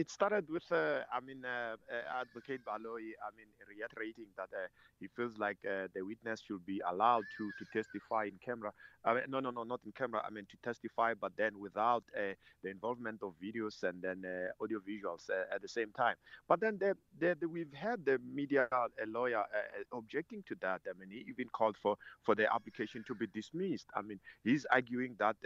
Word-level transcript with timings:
it 0.00 0.10
started 0.10 0.48
with, 0.48 0.64
uh, 0.72 1.00
I 1.12 1.20
mean, 1.20 1.44
uh, 1.44 1.76
uh, 1.76 2.20
Advocate 2.22 2.64
Baloyi, 2.64 3.12
I 3.20 3.30
mean, 3.36 3.50
reiterating 3.68 4.28
that 4.38 4.48
uh, 4.54 4.68
he 4.98 5.08
feels 5.14 5.36
like 5.36 5.58
uh, 5.66 5.88
the 5.94 6.00
witness 6.00 6.40
should 6.40 6.64
be 6.64 6.80
allowed 6.90 7.24
to 7.36 7.50
to 7.58 7.64
testify 7.70 8.24
in 8.24 8.38
camera. 8.42 8.72
I 9.04 9.14
mean, 9.14 9.24
no, 9.28 9.40
no, 9.40 9.50
no, 9.50 9.62
not 9.62 9.80
in 9.84 9.92
camera. 9.92 10.22
I 10.26 10.30
mean, 10.30 10.46
to 10.50 10.56
testify, 10.64 11.12
but 11.12 11.32
then 11.36 11.58
without 11.60 12.04
uh, 12.16 12.32
the 12.62 12.70
involvement 12.70 13.22
of 13.22 13.34
videos 13.46 13.82
and 13.82 14.00
then 14.00 14.24
audio 14.62 14.78
visuals 14.78 15.28
at 15.54 15.60
the 15.60 15.68
same 15.68 15.92
time. 15.92 16.16
But 16.48 16.60
then 16.60 16.78
the, 16.78 16.96
the, 17.18 17.36
the, 17.38 17.46
we've 17.46 17.72
had 17.74 18.04
the 18.04 18.18
media 18.24 18.68
lawyer 19.06 19.44
objecting 19.92 20.42
to 20.48 20.54
that. 20.62 20.80
I 20.88 20.98
mean, 20.98 21.10
he 21.10 21.24
even 21.28 21.48
called 21.52 21.76
for 21.82 21.96
for 22.22 22.34
the 22.34 22.46
application 22.52 23.04
to 23.06 23.14
be 23.14 23.26
dismissed. 23.26 23.88
I 23.94 24.00
mean, 24.02 24.20
he's 24.44 24.64
arguing 24.72 25.16
that 25.18 25.36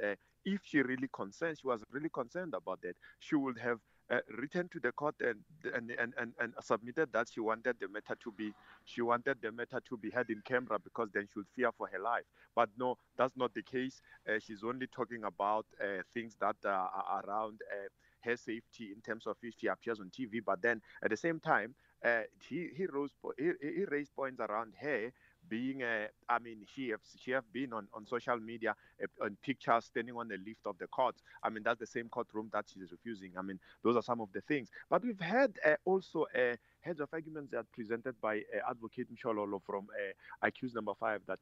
if 0.45 0.61
she 0.64 0.82
really 0.82 1.09
concerned, 1.12 1.59
she 1.61 1.66
was 1.66 1.82
really 1.91 2.11
concerned 2.11 2.55
about 2.55 2.80
that, 2.82 2.96
she 3.18 3.34
would 3.34 3.59
have 3.59 3.79
uh, 4.11 4.18
written 4.39 4.68
to 4.68 4.80
the 4.80 4.93
court 4.93 5.14
and, 5.21 5.41
and 5.75 5.91
and, 5.91 6.14
and 6.18 6.32
and 6.39 6.53
submitted 6.61 7.12
that 7.12 7.29
she 7.32 7.40
wanted 7.40 7.76
the 7.81 7.89
matter 7.89 8.17
to 8.22 8.32
be 8.32 8.53
she 8.85 9.00
wanted 9.03 9.39
the 9.43 9.50
matter 9.50 9.81
to 9.89 9.96
be 9.96 10.11
heard 10.11 10.31
in 10.31 10.40
camera 10.45 10.79
because 10.79 11.08
then 11.12 11.26
she 11.32 11.39
would 11.39 11.49
fear 11.54 11.71
for 11.76 11.89
her 11.89 11.99
life. 11.99 12.25
But 12.54 12.71
no, 12.79 12.96
that's 13.17 13.36
not 13.36 13.54
the 13.54 13.62
case. 13.62 14.00
Uh, 14.29 14.39
she's 14.39 14.62
only 14.64 14.86
talking 14.86 15.25
about 15.25 15.67
uh, 15.82 16.03
things 16.12 16.36
that 16.40 16.57
are 16.64 17.22
around 17.26 17.61
uh, 17.72 17.89
her 18.22 18.36
safety 18.36 18.90
in 18.95 19.00
terms 19.03 19.26
of 19.26 19.36
if 19.43 19.54
she 19.59 19.67
appears 19.68 20.00
on 20.00 20.11
TV. 20.11 20.40
But 20.45 20.62
then 20.62 20.81
at 21.03 21.11
the 21.11 21.17
same 21.17 21.40
time, 21.40 21.75
uh, 22.04 22.23
he 22.48 22.68
he, 22.76 22.86
rose, 22.86 23.14
he, 23.39 23.53
he 23.61 23.84
raised 23.84 24.14
points 24.14 24.40
around 24.40 24.75
her 24.81 25.11
being 25.48 25.82
a, 25.82 26.08
I 26.29 26.39
mean, 26.39 26.58
she 26.75 26.90
have, 26.90 27.00
she 27.18 27.30
have 27.32 27.50
been 27.53 27.72
on, 27.72 27.89
on 27.94 28.07
social 28.07 28.39
media 28.39 28.75
uh, 29.03 29.25
on 29.25 29.36
pictures 29.43 29.86
standing 29.86 30.17
on 30.17 30.29
the 30.29 30.39
lift 30.39 30.67
of 30.67 30.79
the 30.79 30.86
court. 30.86 31.17
I 31.43 31.50
mean, 31.50 31.62
that's 31.62 31.80
the 31.80 31.86
same 31.86 32.08
courtroom 32.08 32.50
that 32.53 32.67
she's 32.72 32.91
refusing. 32.91 33.33
I 33.36 33.42
mean, 33.42 33.58
those 33.83 33.97
are 33.97 34.03
some 34.03 34.20
of 34.20 34.28
the 34.33 34.41
things. 34.42 34.70
But 34.91 35.05
we've 35.05 35.20
had 35.20 35.58
uh, 35.64 35.75
also 35.84 36.27
uh, 36.34 36.56
heads 36.80 37.00
of 37.00 37.08
arguments 37.12 37.50
that 37.53 37.67
presented 37.72 38.20
by 38.20 38.39
uh, 38.39 38.70
Advocate 38.70 39.09
Mshololo 39.15 39.61
from 39.65 39.87
accused 40.42 40.75
number 40.75 40.92
five 40.98 41.20
that 41.27 41.39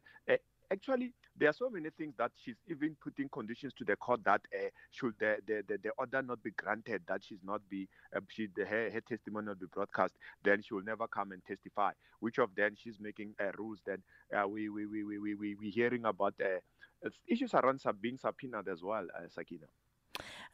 actually 0.73 1.12
there 1.39 1.48
are 1.48 1.55
so 1.55 1.70
many 1.70 1.91
things 1.91 2.15
that 2.19 2.31
she's 2.42 2.56
even 2.69 2.97
putting 3.03 3.28
conditions 3.28 3.73
to 3.75 3.84
the 3.84 3.97
court 3.97 4.20
that 4.25 4.41
uh, 4.55 4.69
should 4.91 5.14
the, 5.20 5.37
the, 5.47 5.62
the, 5.69 5.79
the, 5.83 5.91
order 5.98 6.23
not 6.23 6.42
be 6.42 6.51
granted 6.53 7.03
that 7.06 7.23
she's 7.23 7.39
not 7.45 7.61
be 7.70 7.89
uh, 8.17 8.20
she 8.29 8.48
the, 8.56 8.64
her, 8.64 8.91
her 8.91 9.01
testimony 9.01 9.47
not 9.47 9.61
be 9.61 9.67
broadcast 9.67 10.14
then 10.45 10.62
she 10.62 10.75
will 10.75 10.83
never 10.83 11.06
come 11.06 11.33
and 11.33 11.45
testify. 11.45 11.92
Which 12.20 12.39
of 12.39 12.55
them 12.55 12.75
she's 12.77 12.98
making 13.01 13.34
uh, 13.41 13.53
rules 13.59 13.81
then 13.87 14.03
uh, 14.37 14.48
we, 14.48 14.69
we, 14.69 14.87
we, 14.87 15.05
we, 15.05 15.19
we, 15.19 15.55
we, 15.55 15.70
hearing 15.70 16.05
about 16.05 16.34
uh, 16.42 17.09
issues 17.29 17.55
around 17.55 17.81
sub 17.81 18.01
being 18.01 18.19
subpoenaed 18.19 18.69
as 18.69 18.83
well 18.83 19.07
uh, 19.17 19.29
sakina. 19.29 19.67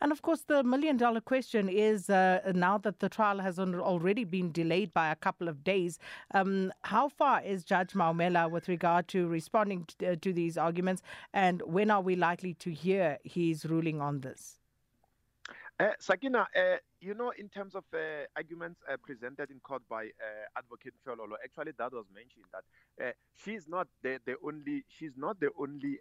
And 0.01 0.13
of 0.13 0.23
course, 0.23 0.43
the 0.43 0.63
million 0.63 0.97
dollar 0.97 1.21
question 1.21 1.69
is 1.69 2.09
uh, 2.09 2.53
now 2.55 2.79
that 2.79 3.01
the 3.01 3.09
trial 3.09 3.39
has 3.41 3.59
already 3.59 4.25
been 4.25 4.53
delayed 4.53 4.95
by 4.95 5.11
a 5.11 5.17
couple 5.17 5.49
of 5.49 5.65
days, 5.65 5.99
um, 6.35 6.73
how 6.83 7.09
far 7.09 7.43
is 7.43 7.65
Judge 7.65 7.95
Maumela 7.95 8.51
with 8.51 8.69
regard 8.69 9.09
to 9.09 9.27
responding 9.27 9.87
to, 9.99 10.13
uh, 10.13 10.17
to 10.21 10.33
these 10.33 10.57
arguments, 10.57 11.03
and 11.33 11.63
when 11.63 11.91
are 11.91 12.01
we 12.01 12.15
likely 12.15 12.55
to 12.55 12.71
hear 12.71 13.19
his 13.25 13.67
ruling 13.67 14.01
on 14.01 14.21
this? 14.21 14.58
Uh, 15.81 15.93
Sakina, 16.01 16.49
uh, 16.57 16.77
you 17.01 17.15
know, 17.15 17.31
in 17.39 17.49
terms 17.49 17.77
of 17.77 17.85
uh, 17.95 18.27
arguments 18.35 18.81
presented 19.05 19.49
in 19.53 19.61
court 19.61 19.83
by 19.89 20.09
Advocate 20.57 20.95
Fiololo, 21.07 21.35
actually 21.45 21.71
that 21.79 21.93
was 21.93 22.07
mentioned 22.13 22.47
that 22.53 23.15
she's 23.37 23.69
not 23.69 23.87
the, 24.03 24.19
the 24.27 24.35
only 24.45 24.85
she's 24.89 25.13
not 25.17 25.39
the 25.39 25.51
only 25.57 26.01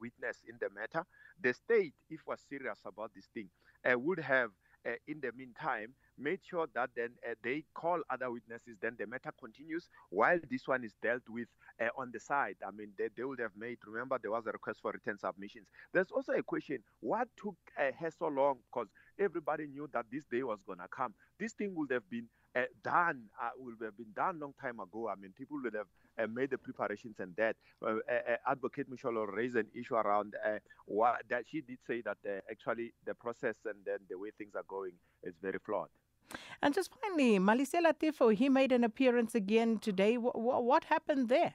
witness 0.00 0.38
in 0.48 0.56
the 0.60 0.68
matter. 0.70 1.04
The 1.42 1.52
state, 1.54 1.94
if 2.08 2.20
was 2.24 2.40
serious 2.48 2.78
about 2.86 3.10
this 3.16 3.26
thing, 3.34 3.48
would 3.84 4.20
have 4.20 4.50
uh, 4.86 4.92
in 5.06 5.20
the 5.20 5.30
meantime 5.36 5.94
made 6.18 6.40
sure 6.48 6.66
that 6.74 6.90
then 6.96 7.10
uh, 7.28 7.34
they 7.42 7.64
call 7.74 8.00
other 8.10 8.30
witnesses 8.30 8.76
then 8.80 8.94
the 8.98 9.06
matter 9.06 9.30
continues 9.38 9.88
while 10.10 10.38
this 10.50 10.66
one 10.66 10.84
is 10.84 10.94
dealt 11.02 11.22
with 11.28 11.48
uh, 11.80 11.88
on 11.96 12.10
the 12.12 12.20
side. 12.20 12.56
I 12.66 12.70
mean 12.70 12.90
they, 12.98 13.08
they 13.16 13.24
would 13.24 13.40
have 13.40 13.56
made 13.56 13.78
remember 13.86 14.18
there 14.20 14.30
was 14.30 14.46
a 14.46 14.52
request 14.52 14.80
for 14.82 14.92
written 14.92 15.18
submissions. 15.18 15.66
There's 15.92 16.10
also 16.10 16.32
a 16.32 16.42
question 16.42 16.78
what 17.00 17.28
took 17.36 17.56
uh, 17.78 17.90
her 17.98 18.10
so 18.10 18.28
long? 18.28 18.58
Because 18.72 18.88
everybody 19.18 19.66
knew 19.66 19.88
that 19.92 20.06
this 20.10 20.24
day 20.30 20.42
was 20.42 20.62
going 20.62 20.78
to 20.78 20.88
come. 20.88 21.14
This 21.38 21.52
thing 21.52 21.74
would 21.74 21.90
have 21.90 22.08
been 22.08 22.28
uh, 22.56 22.62
done 22.82 23.22
uh, 23.42 23.50
would 23.58 23.76
have 23.82 23.96
been 23.96 24.12
done 24.14 24.38
long 24.40 24.54
time 24.60 24.80
ago 24.80 25.08
i 25.08 25.14
mean 25.14 25.32
people 25.36 25.58
would 25.62 25.74
have 25.74 25.86
uh, 26.18 26.26
made 26.26 26.50
the 26.50 26.58
preparations 26.58 27.16
and 27.18 27.34
that 27.36 27.56
uh, 27.82 27.96
uh, 28.10 28.36
advocate 28.48 28.88
Michelle 28.88 29.12
raised 29.26 29.56
an 29.56 29.66
issue 29.74 29.94
around 29.94 30.34
uh, 30.46 30.58
what 30.86 31.22
that 31.28 31.44
she 31.50 31.60
did 31.60 31.78
say 31.86 32.00
that 32.02 32.18
uh, 32.28 32.40
actually 32.50 32.92
the 33.06 33.14
process 33.14 33.56
and 33.64 33.76
then 33.84 33.98
the 34.08 34.18
way 34.18 34.30
things 34.38 34.52
are 34.54 34.64
going 34.68 34.92
is 35.22 35.34
very 35.42 35.58
flawed 35.64 35.88
And 36.62 36.74
just 36.74 36.90
finally, 37.00 37.38
Malisela 37.38 37.92
Tifo, 37.94 38.34
he 38.34 38.48
made 38.48 38.72
an 38.72 38.84
appearance 38.84 39.34
again 39.34 39.78
today. 39.78 40.14
W- 40.14 40.32
w- 40.32 40.60
what 40.70 40.84
happened 40.84 41.28
there? 41.28 41.54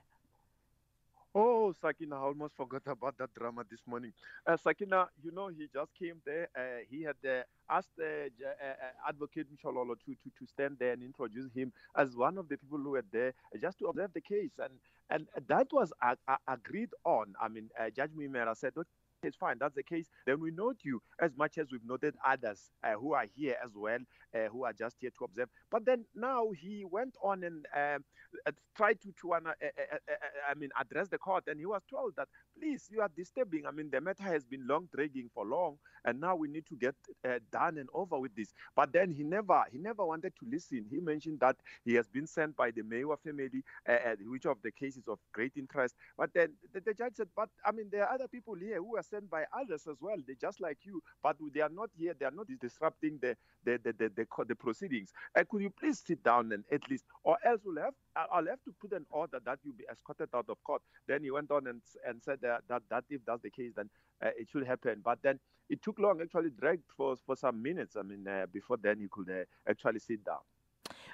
Oh, 1.35 1.71
Sakina, 1.79 2.15
I 2.15 2.19
almost 2.21 2.55
forgot 2.55 2.81
about 2.87 3.17
that 3.19 3.33
drama 3.35 3.63
this 3.69 3.81
morning. 3.85 4.13
Uh, 4.47 4.57
Sakina, 4.57 5.07
you 5.23 5.31
know, 5.31 5.47
he 5.47 5.67
just 5.71 5.93
came 5.93 6.21
there. 6.25 6.49
Uh, 6.57 6.83
he 6.89 7.03
had 7.03 7.15
uh, 7.23 7.43
asked 7.69 7.91
uh, 7.99 8.29
J- 8.37 8.45
uh, 8.45 9.07
Advocate 9.07 9.45
Michololo 9.53 9.93
to, 10.05 10.15
to, 10.15 10.29
to 10.39 10.45
stand 10.47 10.77
there 10.79 10.93
and 10.93 11.03
introduce 11.03 11.53
him 11.53 11.71
as 11.95 12.15
one 12.17 12.37
of 12.39 12.49
the 12.49 12.57
people 12.57 12.79
who 12.79 12.91
were 12.91 13.05
there 13.11 13.33
just 13.61 13.77
to 13.79 13.85
observe 13.85 14.11
the 14.13 14.21
case. 14.21 14.51
And 14.57 14.73
and 15.11 15.27
that 15.47 15.67
was 15.71 15.93
uh, 16.03 16.15
uh, 16.27 16.37
agreed 16.47 16.89
on. 17.03 17.33
I 17.41 17.47
mean, 17.47 17.69
uh, 17.79 17.89
Judge 17.89 18.11
Mimera 18.11 18.55
said, 18.57 18.73
okay, 18.77 18.89
it's 19.23 19.37
fine. 19.37 19.57
That's 19.59 19.75
the 19.75 19.83
case. 19.83 20.07
Then 20.25 20.39
we 20.39 20.51
note 20.51 20.77
you 20.83 21.01
as 21.21 21.31
much 21.37 21.57
as 21.57 21.67
we've 21.71 21.85
noted 21.85 22.15
others 22.25 22.71
uh, 22.83 22.93
who 22.93 23.13
are 23.13 23.25
here 23.35 23.55
as 23.63 23.71
well, 23.75 23.99
uh, 24.35 24.49
who 24.51 24.63
are 24.65 24.73
just 24.73 24.95
here 24.99 25.11
to 25.17 25.25
observe. 25.25 25.49
But 25.71 25.85
then 25.85 26.05
now 26.15 26.49
he 26.51 26.85
went 26.89 27.15
on 27.23 27.43
and 27.43 27.65
um, 27.75 28.03
uh, 28.45 28.51
tried 28.75 29.01
to, 29.01 29.13
to 29.21 29.33
uh, 29.33 29.37
uh, 29.37 29.49
uh, 29.49 29.95
uh, 29.95 30.15
I 30.49 30.53
mean, 30.53 30.69
address 30.79 31.07
the 31.09 31.17
court, 31.17 31.45
and 31.47 31.59
he 31.59 31.65
was 31.65 31.81
told 31.89 32.13
that 32.17 32.27
please, 32.57 32.87
you 32.91 33.01
are 33.01 33.09
disturbing. 33.15 33.65
I 33.65 33.71
mean, 33.71 33.89
the 33.91 34.01
matter 34.01 34.23
has 34.23 34.45
been 34.45 34.67
long 34.67 34.87
dragging 34.93 35.29
for 35.33 35.45
long, 35.45 35.77
and 36.05 36.19
now 36.19 36.35
we 36.35 36.47
need 36.47 36.65
to 36.67 36.75
get 36.75 36.95
uh, 37.27 37.39
done 37.51 37.77
and 37.77 37.89
over 37.93 38.19
with 38.19 38.35
this. 38.35 38.53
But 38.75 38.93
then 38.93 39.11
he 39.11 39.23
never, 39.23 39.63
he 39.71 39.77
never 39.77 40.05
wanted 40.05 40.33
to 40.39 40.49
listen. 40.49 40.85
He 40.89 40.99
mentioned 40.99 41.39
that 41.39 41.57
he 41.85 41.93
has 41.95 42.07
been 42.07 42.27
sent 42.27 42.55
by 42.55 42.71
the 42.71 42.83
Mayor 42.83 43.15
family, 43.23 43.63
uh, 43.87 43.91
uh, 43.93 44.15
which 44.27 44.45
of 44.45 44.57
the 44.63 44.71
cases 44.71 45.03
of 45.07 45.19
great 45.33 45.53
interest. 45.57 45.95
But 46.17 46.33
then 46.33 46.53
the, 46.73 46.81
the 46.81 46.93
judge 46.93 47.13
said, 47.15 47.27
but 47.35 47.49
I 47.65 47.71
mean, 47.71 47.87
there 47.91 48.05
are 48.05 48.13
other 48.13 48.27
people 48.27 48.55
here 48.55 48.77
who 48.77 48.97
are 48.97 49.03
sent 49.09 49.29
by 49.29 49.45
others 49.57 49.87
as 49.87 49.97
well. 50.01 50.17
They're 50.25 50.35
just 50.39 50.61
like 50.61 50.77
you, 50.83 51.01
but 51.23 51.37
they 51.53 51.61
are 51.61 51.69
not 51.69 51.89
here. 51.97 52.13
They 52.17 52.25
are 52.25 52.31
not 52.31 52.47
disrupting 52.59 53.19
the 53.21 53.35
the 53.63 53.79
the 53.83 53.93
the, 53.93 54.09
the, 54.15 54.45
the 54.45 54.55
proceedings. 54.55 55.11
Uh, 55.37 55.43
could 55.49 55.61
you 55.61 55.69
please 55.69 56.01
sit 56.05 56.23
down 56.23 56.51
and 56.51 56.63
at 56.71 56.89
least, 56.89 57.05
or 57.23 57.37
else 57.45 57.61
we'll 57.65 57.83
have 57.83 57.93
I'll 58.15 58.45
have 58.45 58.63
to 58.65 58.73
put 58.81 58.91
an 58.93 59.05
order 59.09 59.39
that 59.45 59.59
you 59.63 59.73
be 59.73 59.85
escorted 59.91 60.29
out 60.33 60.49
of 60.49 60.63
court. 60.63 60.81
Then 61.07 61.23
he 61.23 61.31
went 61.31 61.51
on 61.51 61.67
and 61.67 61.81
and 62.07 62.21
said 62.21 62.39
that 62.41 62.63
that, 62.67 62.83
that 62.89 63.03
if 63.09 63.21
that's 63.25 63.41
the 63.41 63.49
case, 63.49 63.71
then 63.75 63.89
uh, 64.23 64.29
it 64.37 64.47
should 64.51 64.65
happen. 64.65 65.01
But 65.03 65.19
then 65.21 65.39
it 65.69 65.81
took 65.81 65.99
long, 65.99 66.21
actually 66.21 66.51
dragged 66.51 66.83
for 66.95 67.15
for 67.25 67.35
some 67.35 67.61
minutes. 67.61 67.95
I 67.95 68.01
mean, 68.01 68.27
uh, 68.27 68.45
before 68.51 68.77
then 68.77 68.99
he 68.99 69.07
could 69.09 69.29
uh, 69.29 69.43
actually 69.69 69.99
sit 69.99 70.23
down. 70.23 70.39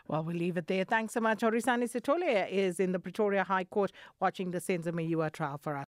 Well, 0.07 0.23
we'll 0.23 0.35
leave 0.35 0.57
it 0.57 0.67
there. 0.67 0.83
Thanks 0.83 1.13
so 1.13 1.19
much. 1.19 1.39
Horisani 1.39 1.89
Sitole 1.89 2.47
is 2.49 2.79
in 2.79 2.91
the 2.91 2.99
Pretoria 2.99 3.43
High 3.43 3.63
Court 3.63 3.91
watching 4.19 4.51
the 4.51 4.59
Senzo 4.59 4.91
Mayua 4.91 5.31
trial 5.31 5.57
for 5.57 5.75
us. 5.75 5.87